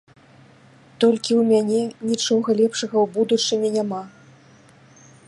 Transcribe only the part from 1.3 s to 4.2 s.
ў мяне нічога лепшага ў будучыні няма.